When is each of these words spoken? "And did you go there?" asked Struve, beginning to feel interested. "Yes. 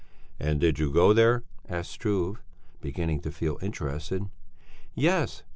"And 0.39 0.59
did 0.59 0.79
you 0.79 0.91
go 0.91 1.13
there?" 1.13 1.43
asked 1.69 1.91
Struve, 1.91 2.41
beginning 2.81 3.19
to 3.19 3.31
feel 3.31 3.59
interested. 3.61 4.31
"Yes. 4.95 5.43